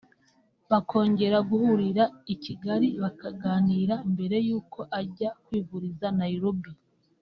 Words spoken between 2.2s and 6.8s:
i Kigali bakaganira mbere y’uko ajya kwivuriza Nairobi